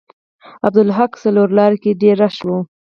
عبدالحق 0.67 1.11
څلور 1.23 1.47
لارې 1.57 1.77
کې 1.83 1.91
ډیر 2.01 2.15
رش 2.23 2.37
و. 2.47 2.49